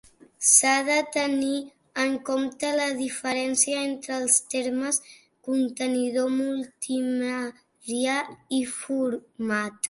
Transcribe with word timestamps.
S'ha 0.51 0.77
de 0.85 0.93
tenir 1.15 1.57
en 2.03 2.15
compte 2.29 2.71
la 2.79 2.87
diferència 3.01 3.83
entre 3.89 4.15
els 4.21 4.39
termes 4.55 4.99
contenidor 5.49 6.33
multimèdia 6.39 8.17
i 8.63 8.65
format. 8.81 9.79